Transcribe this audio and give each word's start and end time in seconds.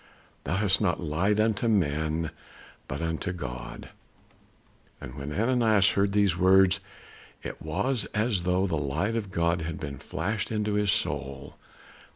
Thou 0.45 0.55
hast 0.55 0.81
not 0.81 0.99
lied 0.99 1.39
unto 1.39 1.67
men, 1.67 2.31
but 2.87 3.01
unto 3.03 3.31
God." 3.31 3.89
And 4.99 5.13
when 5.13 5.31
Ananias 5.31 5.91
heard 5.91 6.11
these 6.13 6.35
words, 6.35 6.79
it 7.43 7.61
was 7.61 8.05
as 8.05 8.41
though 8.41 8.65
the 8.65 8.77
light 8.77 9.15
of 9.15 9.29
God 9.29 9.61
had 9.61 9.79
been 9.79 9.99
flashed 9.99 10.51
into 10.51 10.73
his 10.73 10.91
soul. 10.91 11.55